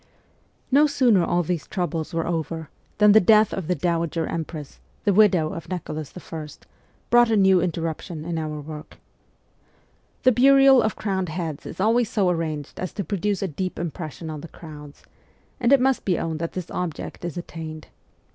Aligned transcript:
No 0.71 0.87
sooner 0.87 1.23
all 1.23 1.43
these 1.43 1.67
troubles 1.67 2.11
were 2.11 2.25
over, 2.25 2.71
than 2.97 3.11
the 3.11 3.19
death 3.19 3.53
of 3.53 3.67
the 3.67 3.75
Dowager 3.75 4.25
Empress 4.25 4.79
the 5.03 5.13
widow 5.13 5.53
of 5.53 5.69
Nicholas 5.69 6.11
I. 6.17 6.45
brought 7.11 7.29
a 7.29 7.37
new 7.37 7.61
interruption 7.61 8.25
in 8.25 8.39
our 8.39 8.59
work. 8.59 8.97
The 10.23 10.31
burial 10.31 10.81
of 10.81 10.95
crowned 10.95 11.29
heads 11.29 11.67
is 11.67 11.79
always 11.79 12.09
so 12.09 12.31
arranged 12.31 12.79
as 12.79 12.93
to 12.93 13.03
produce 13.03 13.43
a 13.43 13.47
deep 13.47 13.77
impression 13.77 14.31
on 14.31 14.41
the 14.41 14.47
crowds, 14.47 15.03
and 15.59 15.71
it 15.71 15.79
must 15.79 16.03
be 16.03 16.17
owned 16.17 16.39
that 16.39 16.53
this 16.53 16.71
object 16.71 17.23
is 17.23 17.37
attained. 17.37 17.89